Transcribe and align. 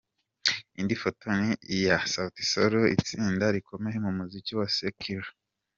Indi 0.79 0.95
foto 1.01 1.25
ni 1.39 1.49
iya 1.77 1.97
Saut 2.13 2.35
Sol, 2.51 2.73
itsinda 2.95 3.45
rikomeye 3.55 3.97
mu 4.05 4.11
muziki 4.17 4.51
wa 4.59 4.67
Secular. 4.77 5.27